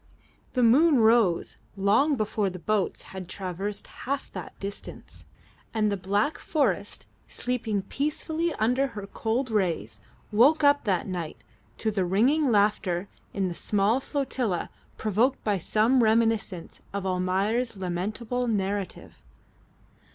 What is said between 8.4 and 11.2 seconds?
under her cold rays woke up that